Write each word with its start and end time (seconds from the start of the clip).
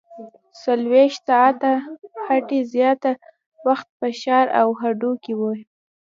څلورویشت 0.61 1.21
ساعته 1.29 1.71
هټۍ 2.27 2.61
زیاتره 2.73 3.19
وخت 3.67 3.87
په 3.99 4.07
ښار 4.19 4.47
او 4.61 4.67
هډو 4.81 5.11
کې 5.23 5.33
وي 5.39 5.59